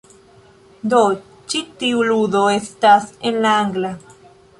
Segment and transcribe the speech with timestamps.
[0.93, 1.01] Do
[1.53, 3.93] ĉi tiu ludo estas en la angla